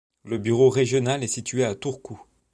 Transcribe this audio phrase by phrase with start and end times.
[0.23, 2.15] Le bureau régional est situé à Turku.